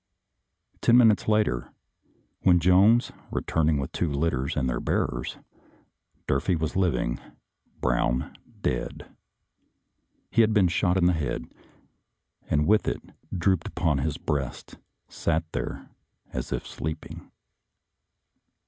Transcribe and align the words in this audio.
Ten 0.81 0.97
minutes 0.97 1.27
later, 1.27 1.73
when 2.41 2.59
Jones 2.59 3.11
returned 3.29 3.79
with 3.79 3.91
two 3.91 4.11
litters 4.11 4.57
and 4.57 4.67
their 4.67 4.79
bearers, 4.79 5.37
Dur 6.25 6.39
fee 6.39 6.55
was 6.55 6.75
living, 6.75 7.19
Brown 7.81 8.35
dead. 8.61 9.15
He 10.31 10.41
had 10.41 10.55
been 10.55 10.69
shot 10.69 10.97
in 10.97 11.05
the 11.05 11.13
head, 11.13 11.53
and 12.49 12.65
with 12.65 12.87
it 12.87 13.11
drooped 13.31 13.67
upon 13.67 13.99
his 13.99 14.17
breast 14.17 14.79
sat 15.07 15.43
there 15.51 15.91
as 16.33 16.51
if 16.51 16.65
sleeping. 16.65 17.29